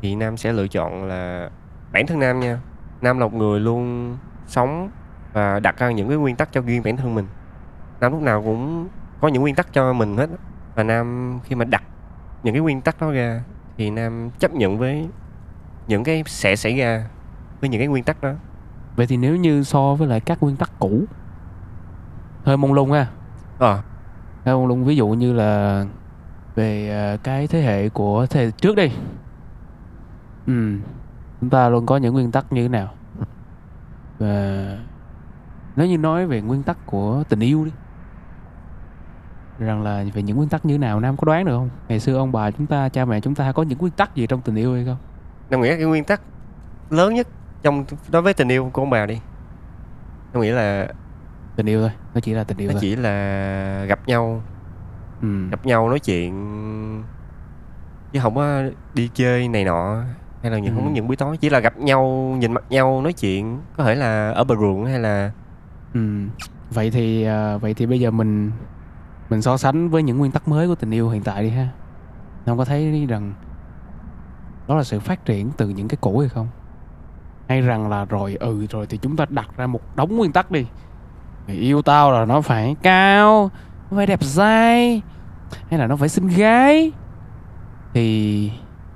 [0.02, 1.50] thì nam sẽ lựa chọn là
[1.92, 2.58] bản thân nam nha.
[3.00, 4.90] Nam là một người luôn sống
[5.32, 7.26] và đặt ra những cái nguyên tắc cho riêng bản thân mình.
[8.00, 8.88] Nam lúc nào cũng
[9.20, 10.30] có những nguyên tắc cho mình hết
[10.74, 11.82] và nam khi mà đặt
[12.42, 13.42] những cái nguyên tắc đó ra
[13.76, 15.08] thì nam chấp nhận với
[15.88, 17.08] những cái sẽ xảy ra
[17.60, 18.32] với những cái nguyên tắc đó.
[18.96, 21.04] Vậy thì nếu như so với lại các nguyên tắc cũ
[22.44, 23.06] hơi mông lung ha.
[23.58, 23.82] Ờ.
[24.44, 25.84] Hơi mông lung ví dụ như là
[26.54, 28.92] về ờ, cái thế hệ của thế hệ trước đi.
[30.46, 30.78] Ừ
[31.42, 32.88] chúng ta luôn có những nguyên tắc như thế nào?
[34.18, 34.78] Và
[35.76, 37.70] nếu như nói về nguyên tắc của tình yêu đi
[39.58, 41.70] rằng là về những nguyên tắc như thế nào nam có đoán được không?
[41.88, 44.26] Ngày xưa ông bà chúng ta cha mẹ chúng ta có những nguyên tắc gì
[44.26, 44.96] trong tình yêu hay không?
[45.50, 46.20] Nam nghĩ cái nguyên tắc
[46.90, 47.28] lớn nhất
[47.62, 49.20] trong đối với tình yêu của ông bà đi.
[50.32, 50.88] Nam nghĩ là
[51.56, 52.80] tình yêu thôi nó chỉ là tình yêu nó thôi.
[52.82, 54.42] chỉ là gặp nhau.
[55.22, 55.48] Ừ.
[55.50, 56.32] gặp nhau nói chuyện
[58.12, 58.62] chứ không có
[58.94, 60.04] đi chơi này nọ
[60.42, 60.76] hay là những Ừ.
[60.76, 62.06] không có những buổi tối chỉ là gặp nhau
[62.38, 65.30] nhìn mặt nhau nói chuyện có thể là ở bờ ruộng hay là
[65.94, 66.00] Ừ.
[66.70, 68.50] Vậy thì à, vậy thì bây giờ mình
[69.30, 71.68] mình so sánh với những nguyên tắc mới của tình yêu hiện tại đi ha.
[72.46, 73.32] Ông có thấy rằng
[74.68, 76.48] đó là sự phát triển từ những cái cũ hay không?
[77.48, 80.50] Hay rằng là rồi ừ rồi thì chúng ta đặt ra một đống nguyên tắc
[80.50, 80.66] đi.
[81.46, 83.50] Người yêu tao là nó phải cao,
[83.90, 85.02] nó phải đẹp dai
[85.70, 86.92] hay là nó phải xinh gái
[87.94, 88.52] thì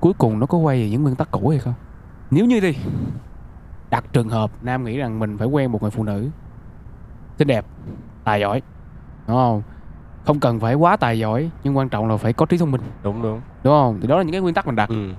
[0.07, 1.75] cuối cùng nó có quay về những nguyên tắc cũ hay không?
[2.31, 2.73] Nếu như đi
[3.91, 6.31] đặt trường hợp nam nghĩ rằng mình phải quen một người phụ nữ
[7.39, 7.67] xinh đẹp
[8.25, 8.63] tài giỏi
[9.29, 9.63] đúng không
[10.25, 12.81] không cần phải quá tài giỏi nhưng quan trọng là phải có trí thông minh
[13.03, 15.13] đúng đúng đúng không thì đó là những cái nguyên tắc mình đặt ừ.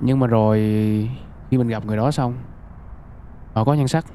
[0.00, 0.58] nhưng mà rồi
[1.50, 2.34] khi mình gặp người đó xong
[3.54, 4.06] họ có nhan sắc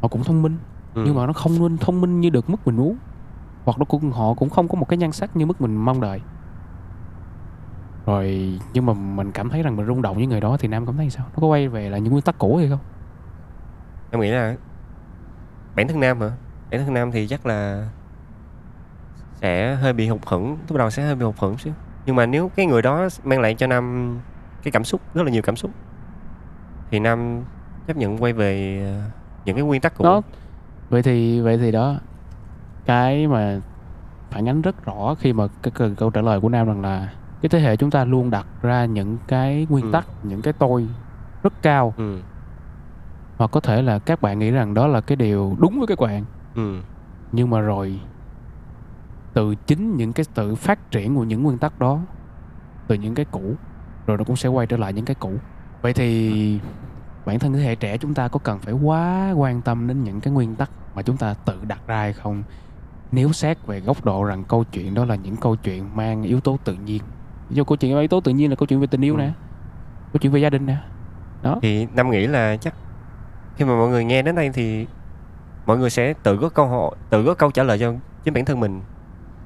[0.00, 0.56] họ cũng thông minh
[0.94, 1.02] Ừ.
[1.06, 2.96] nhưng mà nó không nên thông minh như được mức mình muốn
[3.64, 6.00] hoặc nó cũng họ cũng không có một cái nhan sắc như mức mình mong
[6.00, 6.20] đợi
[8.06, 10.86] rồi nhưng mà mình cảm thấy rằng mình rung động với người đó thì nam
[10.86, 11.26] cảm thấy sao?
[11.34, 12.78] Nó có quay về là những nguyên tắc cũ hay không?
[14.10, 14.56] Em nghĩ là
[15.74, 16.30] bản thân nam hả?
[16.70, 17.88] Bản thân nam thì chắc là
[19.34, 21.72] sẽ hơi bị hụt hẫng lúc đầu sẽ hơi bị hụt hẫng xíu.
[22.06, 24.18] Nhưng mà nếu cái người đó mang lại cho nam
[24.62, 25.70] cái cảm xúc rất là nhiều cảm xúc
[26.90, 27.42] thì nam
[27.86, 29.10] chấp nhận quay về ờ,
[29.44, 30.04] những cái nguyên tắc cũ.
[30.04, 30.22] Đó.
[30.90, 31.94] Vậy thì vậy thì đó.
[32.84, 33.60] Cái mà
[34.30, 37.08] phản ánh rất rõ khi mà cái câu, câu trả lời của nam rằng là
[37.42, 39.90] cái thế hệ chúng ta luôn đặt ra những cái nguyên Ừ.
[39.92, 40.86] tắc những cái tôi
[41.42, 42.20] rất cao ừ.
[43.38, 46.00] hoặc có thể là các bạn nghĩ rằng đó là cái điều đúng với các
[46.00, 46.24] bạn
[46.54, 46.80] Ừ.
[47.32, 48.00] nhưng mà rồi
[49.34, 52.00] từ chính những cái sự phát triển của những nguyên tắc đó
[52.88, 53.54] từ những cái cũ
[54.06, 55.32] rồi nó cũng sẽ quay trở lại những cái cũ
[55.82, 56.60] vậy thì
[57.26, 60.20] bản thân thế hệ trẻ chúng ta có cần phải quá quan tâm đến những
[60.20, 62.42] cái nguyên tắc mà chúng ta tự đặt ra hay không
[63.12, 66.40] nếu xét về góc độ rằng câu chuyện đó là những câu chuyện mang yếu
[66.40, 67.02] tố tự nhiên
[67.50, 69.18] dụ câu chuyện yếu tố tự nhiên là câu chuyện về tình yêu Ừ.
[69.18, 69.30] nè
[70.12, 70.76] câu chuyện về gia đình nè.
[71.62, 72.74] Thì nam nghĩ là chắc
[73.56, 74.86] khi mà mọi người nghe đến đây thì
[75.66, 77.92] mọi người sẽ tự có câu hỏi tự có câu trả lời cho
[78.24, 78.80] chính bản thân mình.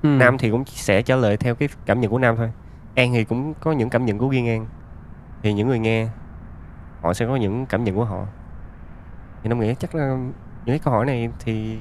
[0.03, 0.09] Ừ.
[0.09, 2.51] nam thì cũng sẽ trả lời theo cái cảm nhận của nam thôi.
[2.95, 4.67] An thì cũng có những cảm nhận của riêng an.
[5.43, 6.09] Thì những người nghe
[7.03, 8.27] họ sẽ có những cảm nhận của họ.
[9.43, 10.33] Thì nam nghĩ chắc là những
[10.67, 11.79] cái câu hỏi này thì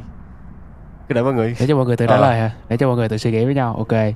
[1.08, 2.22] cứ đợi mọi người để cho mọi người tự trả Ờ.
[2.22, 2.52] lời hả?
[2.70, 3.76] Để cho mọi người tự suy nghĩ với nhau.
[3.76, 4.14] Ok.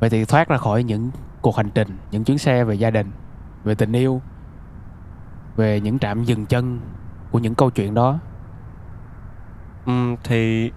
[0.00, 1.10] Vậy thì thoát ra khỏi những
[1.44, 3.10] cuộc hành trình những chuyến xe về gia đình
[3.64, 4.22] về tình yêu
[5.56, 6.80] về những trạm dừng chân
[7.30, 8.18] của những câu chuyện đó.
[9.86, 10.70] Ừm, thì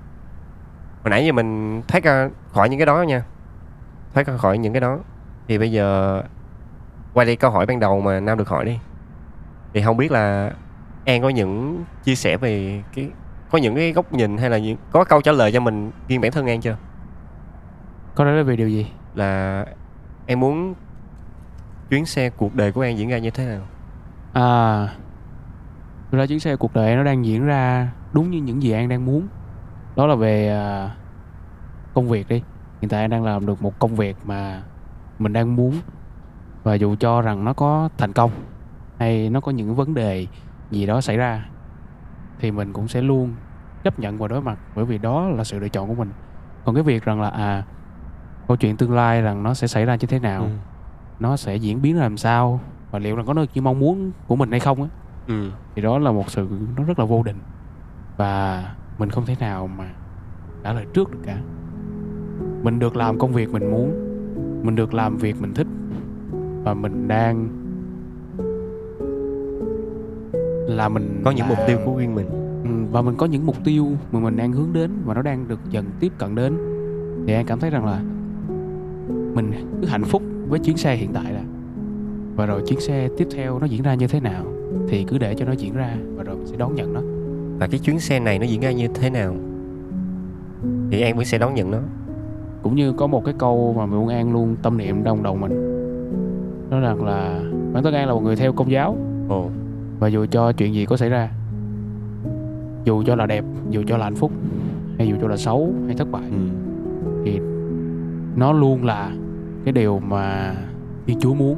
[1.03, 3.23] hồi nãy giờ mình thoát ra khỏi những cái đó nha.
[4.13, 4.99] Thoát ra khỏi những cái đó.
[5.47, 6.21] Thì bây giờ
[7.13, 8.79] quay đi câu hỏi ban đầu mà nam được hỏi đi.
[9.73, 10.51] Thì không biết là
[11.05, 13.09] an có những chia sẻ về cái
[13.51, 16.21] có những cái góc nhìn hay là những có câu trả lời cho mình riêng
[16.21, 16.77] bản thân an chưa?
[18.15, 18.91] Có nói về điều gì?
[19.15, 19.65] Là
[20.27, 20.73] em muốn
[21.89, 23.61] chuyến xe cuộc đời của an diễn ra như thế nào?
[24.33, 24.87] À
[26.11, 28.89] thực ra chuyến xe cuộc đời nó đang diễn ra đúng như những gì an
[28.89, 29.27] đang muốn.
[29.95, 30.95] Đó là về à,
[31.93, 32.43] công việc đi.
[32.81, 34.63] Hiện tại an đang làm được một công việc mà
[35.19, 35.73] mình đang muốn
[36.63, 38.31] và dù cho rằng nó có thành công
[38.99, 40.27] hay nó có những vấn đề
[40.71, 41.45] gì đó xảy ra
[42.39, 43.33] thì mình cũng sẽ luôn
[43.83, 46.11] chấp nhận và đối mặt bởi vì đó là sự lựa chọn của mình.
[46.65, 47.63] Còn cái việc rằng là à
[48.47, 50.41] câu chuyện tương lai rằng nó sẽ xảy ra như thế nào?
[50.41, 50.47] Ừ.
[51.19, 52.59] nó sẽ diễn biến ra làm sao?
[52.91, 54.89] Và liệu rằng có được như mong muốn của mình hay không á?
[55.27, 55.49] Ừ.
[55.75, 57.37] thì đó là một sự nó rất là vô định.
[58.17, 58.63] Và
[58.97, 59.89] mình không thể nào mà
[60.63, 61.37] trả lời trước được cả.
[62.63, 63.91] Mình được làm công việc mình muốn.
[64.63, 65.67] Mình được làm việc mình thích.
[66.63, 67.47] Và mình đang
[70.67, 72.27] là mình có những là- mục tiêu của riêng mình.
[72.63, 75.47] Ừ, và mình có những mục tiêu mà mình đang hướng đến và nó đang
[75.47, 76.57] được dần tiếp cận đến.
[77.27, 78.01] Thì anh cảm thấy rằng là
[79.37, 81.43] mình cứ hạnh phúc với chuyến xe hiện tại là
[82.35, 84.45] và rồi chuyến xe tiếp theo nó diễn ra như thế nào
[84.87, 87.01] thì cứ để cho nó diễn ra và rồi mình sẽ đón nhận nó.
[87.59, 89.35] Và cái chuyến xe này nó diễn ra như thế nào?
[90.91, 91.79] Thì An vẫn sẽ đón nhận nó.
[92.61, 95.51] Cũng như có một cái câu mà Nguyễn An luôn tâm niệm trong đầu mình.
[96.69, 97.39] Đó rằng là
[97.73, 98.97] bản thân An là một người theo công giáo.
[99.29, 99.49] Ồ.
[99.99, 101.29] Và dù cho chuyện gì có xảy ra
[102.83, 104.31] dù cho là đẹp dù cho là hạnh phúc
[104.97, 106.37] hay dù cho là xấu hay thất bại ừ.
[107.25, 107.39] thì
[108.35, 109.11] nó luôn là
[109.67, 110.55] cái điều mà
[111.05, 111.57] Thiên Chúa muốn.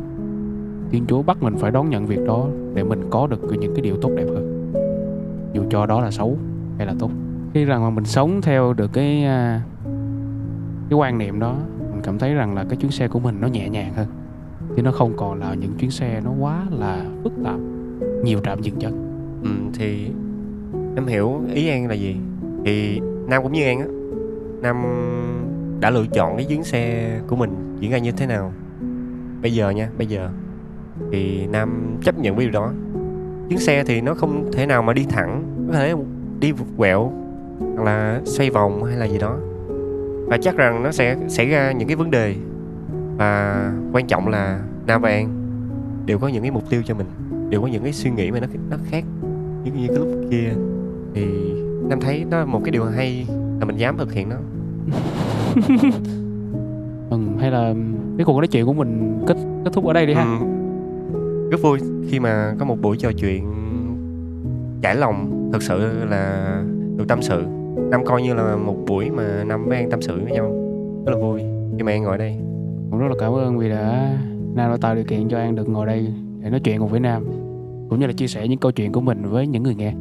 [0.91, 3.81] Thiên Chúa bắt mình phải đón nhận việc đó để mình có được những cái
[3.81, 4.71] điều tốt đẹp hơn.
[5.53, 6.37] Dù cho đó là xấu
[6.77, 7.11] hay là tốt.
[7.53, 9.61] Khi rằng mà mình sống theo được cái à,
[10.89, 11.55] cái quan niệm đó,
[11.91, 14.07] mình cảm thấy rằng là cái chuyến xe của mình nó nhẹ nhàng hơn.
[14.75, 17.59] Chứ nó không còn là những chuyến xe nó quá là phức tạp,
[18.23, 18.93] nhiều trạm dừng chân.
[19.43, 20.11] Ừ thì
[20.95, 22.15] em hiểu ý An là gì.
[22.65, 23.85] Thì Nam cũng như An á,
[24.61, 24.75] Nam
[25.79, 28.53] đã lựa chọn cái chuyến xe của mình diễn ra như thế nào?
[29.41, 30.29] Bây giờ nha bây giờ
[31.11, 32.71] thì Nam chấp nhận với điều đó.
[33.49, 35.95] Chuyến xe thì nó không thể nào mà đi thẳng có thể
[36.39, 37.11] đi quẹo
[37.59, 39.37] hoặc là xoay vòng hay là gì đó.
[40.27, 42.35] Và chắc rằng nó sẽ xảy ra những cái vấn đề.
[43.17, 43.63] Và
[43.93, 45.29] quan trọng là Nam và An
[46.05, 47.07] đều có những cái mục tiêu cho mình
[47.49, 49.03] đều có những cái suy nghĩ mà nó nó khác
[49.63, 50.53] như, như cái lúc kia.
[51.13, 51.53] Thì
[51.89, 53.27] Nam thấy đó một cái điều hay
[53.59, 54.35] là mình dám thực hiện nó.
[57.09, 57.73] ừ, hay là
[58.17, 60.23] cái cuộc nói chuyện của mình kết kết thúc ở đây đi ha.
[60.23, 60.45] Ừ,
[61.51, 63.45] rất vui khi mà có một buổi trò chuyện
[64.81, 66.55] trải lòng thực sự là
[66.95, 67.45] được tâm sự.
[67.91, 70.51] Nam coi như là một buổi mà Nam với An tâm sự với nhau.
[71.05, 71.41] Rất là vui
[71.77, 72.35] khi mà An ngồi đây.
[72.91, 74.17] Cũng rất là cảm ơn vì đã
[74.55, 76.99] Nam đã tạo điều kiện cho An được ngồi đây để nói chuyện cùng với
[76.99, 77.25] Nam
[77.89, 79.93] cũng như là chia sẻ những câu chuyện của mình với những người nghe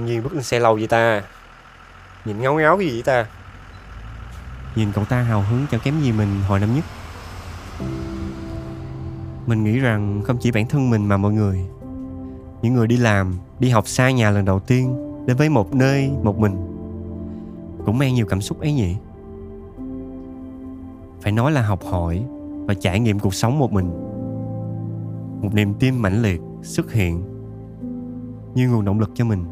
[0.00, 1.22] Tự nhiên bước lên xe lâu vậy ta?
[2.24, 3.26] Nhìn ngáo ngáo cái gì vậy ta?
[4.76, 6.84] Nhìn cậu ta hào hứng chẳng kém gì mình hồi năm nhất.
[9.46, 11.66] Mình nghĩ rằng không chỉ bản thân mình mà mọi người.
[12.62, 16.10] Những người đi làm, đi học xa nhà lần đầu tiên Đến với một nơi,
[16.22, 16.56] một mình
[17.86, 18.96] Cũng mang nhiều cảm xúc ấy nhỉ?
[21.20, 22.24] Phải nói là học hỏi
[22.66, 23.90] và trải nghiệm cuộc sống một mình.
[25.42, 27.22] Một niềm tin mãnh liệt xuất hiện
[28.54, 29.44] như nguồn động lực cho mình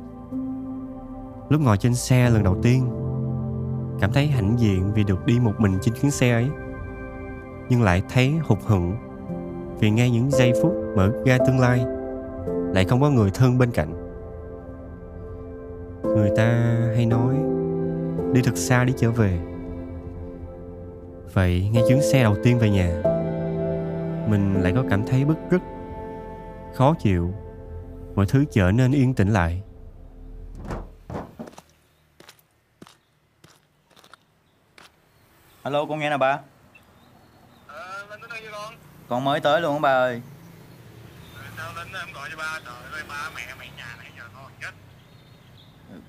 [1.49, 2.91] lúc ngồi trên xe lần đầu tiên.
[4.01, 6.49] Cảm thấy hãnh diện vì được đi một mình trên chuyến xe ấy.
[7.69, 8.97] Nhưng lại thấy hụt hẫng
[9.81, 11.85] vì ngay những giây phút mở ra tương lai,
[12.75, 13.95] lại không có người thân bên cạnh.
[16.03, 17.35] Người ta hay nói,
[18.33, 19.41] đi thật xa đi trở về.
[21.33, 23.03] Vậy ngay chuyến xe đầu tiên về nhà,
[24.29, 25.63] mình lại có cảm thấy bức rứt,
[26.75, 27.31] khó chịu.
[28.15, 29.63] Mọi thứ trở nên yên tĩnh lại.
[35.69, 36.41] Alo con nghe nè ba
[37.67, 38.07] Ờ,
[38.53, 38.75] con.
[39.09, 40.23] Con mới tới luôn ba ơi.
[41.37, 44.25] Rồi Sao Linh em gọi cho ba Trời ơi ba mẹ mày nhà nãy giờ
[44.35, 44.71] con chết.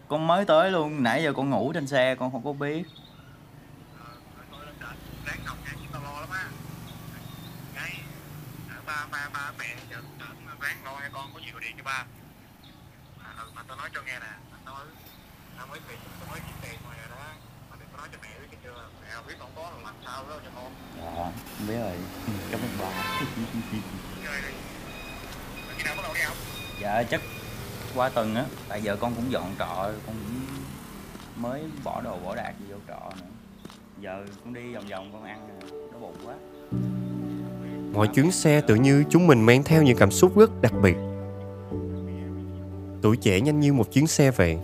[0.08, 2.84] Con mới tới luôn Nãy giờ con ngủ trên xe con không có biết.
[4.00, 4.06] Ờ,
[8.86, 9.98] Ba ba ba mẹ giờ
[10.62, 12.06] ráng lo ให้ con có gì điện cho ba.
[13.24, 14.32] À, ừ, mà tao nói cho nghe nè
[14.66, 14.86] Tao mới
[15.58, 16.78] Tao mới tiền Tao mới kiếm tiền
[17.70, 18.18] Mà đừng có nói cho
[18.70, 21.94] chưa Mẹ biết con có là làm sao đó cho con Dạ không biết rồi
[22.52, 22.70] Cảm ơn
[24.26, 24.36] Rồi
[25.78, 26.36] Khi nào bắt đầu đi học
[26.82, 27.22] Dạ chắc
[27.96, 30.46] qua tuần á Tại giờ con cũng dọn trọ Con cũng
[31.36, 33.28] mới bỏ đồ bỏ đạc gì vô trọ nữa
[34.00, 35.60] Giờ con đi vòng vòng con ăn
[35.94, 36.36] Nó bụng quá
[37.94, 40.96] Mọi chuyến xe tự như chúng mình mang theo những cảm xúc rất đặc biệt.
[43.02, 44.58] Tuổi trẻ nhanh như một chuyến xe vậy.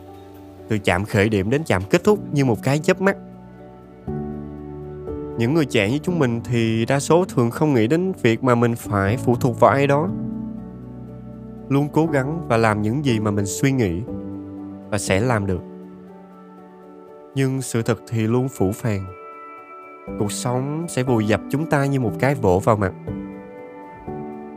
[0.70, 3.18] Từ chạm khởi điểm đến chạm kết thúc như một cái chớp mắt.
[5.38, 8.56] Những người trẻ như chúng mình thì đa số thường không nghĩ đến việc mà
[8.56, 10.10] mình phải phụ thuộc vào ai đó.
[11.70, 14.02] Luôn cố gắng và làm những gì mà mình suy nghĩ
[14.90, 15.62] và sẽ làm được.
[17.36, 19.06] nhưng sự thật thì luôn phủ phàng.
[20.20, 22.94] Cuộc sống sẽ vùi dập chúng ta như một cái vỗ vào mặt.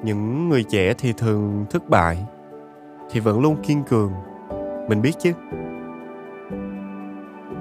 [0.05, 2.27] Những người trẻ thì thường thất bại,
[3.11, 4.13] thì vẫn luôn kiên cường.
[4.89, 5.33] Mình biết chứ.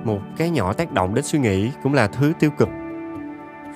[0.04, 2.70] Một cái nhỏ tác động đến suy nghĩ cũng là thứ tiêu cực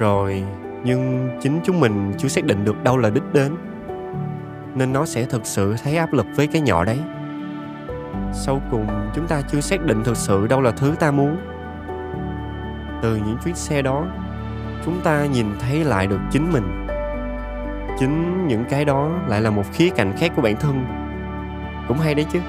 [0.02, 0.44] rồi,
[0.84, 3.56] nhưng chính chúng mình chưa xác định được đâu là đích đến.
[4.76, 7.00] Nên nó sẽ thực sự thấy áp lực với cái nhỏ đấy.
[8.34, 11.38] Sau cùng, chúng ta chưa xác định thực sự đâu là thứ ta muốn.
[13.02, 14.06] Từ những chuyến xe đó,
[14.86, 16.88] chúng ta nhìn thấy lại được chính mình.
[18.00, 20.86] Chính những cái đó lại là một khía cạnh khác của bản thân.
[21.88, 22.40] Cũng hay đấy chứ.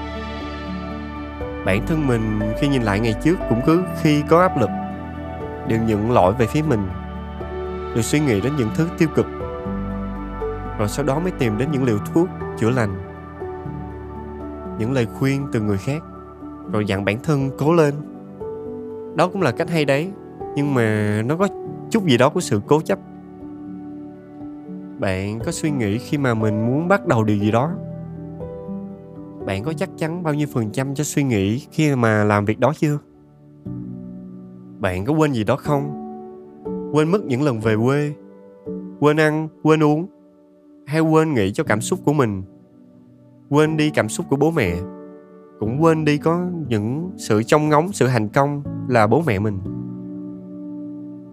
[1.65, 4.69] Bản thân mình khi nhìn lại ngày trước cũng cứ khi có áp lực,
[5.67, 6.87] đều nhận lỗi về phía mình
[7.93, 9.25] rồi suy nghĩ đến những thứ tiêu cực.
[10.77, 12.95] Rồi sau đó mới tìm đến những liều thuốc chữa lành.
[14.79, 16.03] Những lời khuyên từ người khác.
[16.71, 17.93] Rồi dặn bản thân cố lên.
[19.15, 20.11] Đó cũng là cách hay đấy,
[20.55, 21.47] nhưng mà nó có
[21.91, 22.99] chút gì đó của sự cố chấp.
[24.99, 27.71] Bạn có suy nghĩ khi mà mình muốn bắt đầu điều gì đó?
[29.45, 32.59] Bạn có chắc chắn bao nhiêu phần trăm cho suy nghĩ khi mà làm việc
[32.59, 32.97] đó chưa?
[34.79, 36.02] Bạn có quên gì đó không?
[36.93, 38.13] Quên mất những lần về quê.
[38.99, 40.07] Quên ăn, quên uống.
[40.85, 42.43] Hay quên nghĩ cho cảm xúc của mình.
[43.49, 44.75] Quên đi cảm xúc của bố mẹ.
[45.59, 49.59] Cũng quên đi có những sự trông ngóng, sự thành công là bố mẹ mình.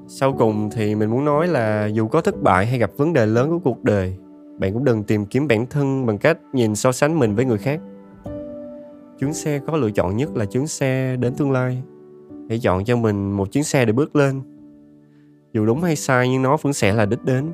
[0.07, 3.27] Sau cùng thì mình muốn nói là dù có thất bại hay gặp vấn đề
[3.27, 4.17] lớn của cuộc đời,
[4.59, 7.59] bạn cũng đừng tìm kiếm bản thân bằng cách nhìn so sánh mình với người
[7.59, 7.81] khác.
[9.19, 11.83] Chuyến xe có lựa chọn nhất là chuyến xe đến tương lai.
[12.49, 14.43] Hãy chọn cho mình một chuyến xe để bước lên
[15.53, 17.53] dù đúng hay sai nhưng nó vẫn sẽ là đích đến.